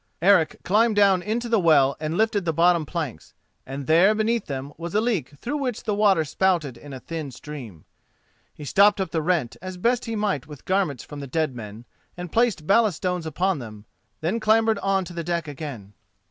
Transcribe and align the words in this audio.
Eric 0.23 0.57
climbed 0.63 0.95
down 0.95 1.21
into 1.21 1.47
the 1.47 1.59
well 1.59 1.95
and 1.99 2.17
lifted 2.17 2.43
the 2.43 2.51
bottom 2.53 2.87
planks, 2.87 3.35
and 3.67 3.85
there 3.85 4.15
beneath 4.15 4.47
them 4.47 4.73
was 4.75 4.95
a 4.95 4.99
leak 4.99 5.37
through 5.37 5.57
which 5.57 5.83
the 5.83 5.93
water 5.93 6.25
spouted 6.25 6.75
in 6.75 6.91
a 6.91 6.99
thin 6.99 7.29
stream. 7.29 7.85
He 8.51 8.65
stopped 8.65 8.99
up 8.99 9.11
the 9.11 9.21
rent 9.21 9.57
as 9.61 9.77
best 9.77 10.05
he 10.05 10.15
might 10.15 10.47
with 10.47 10.65
garments 10.65 11.03
from 11.03 11.19
the 11.19 11.27
dead 11.27 11.55
men, 11.55 11.85
and 12.17 12.31
placed 12.31 12.65
ballast 12.65 12.97
stones 12.97 13.27
upon 13.27 13.59
them, 13.59 13.85
then 14.21 14.39
clambered 14.39 14.79
on 14.79 15.05
to 15.05 15.13
the 15.13 15.23
deck 15.23 15.47
again. 15.47 15.93